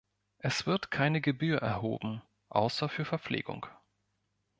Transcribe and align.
Es 0.39 0.65
wird 0.65 0.89
keine 0.89 1.21
Gebühr 1.21 1.59
erhoben, 1.59 2.23
außer 2.49 2.89
für 2.89 3.05
Verpflegung. 3.05 3.67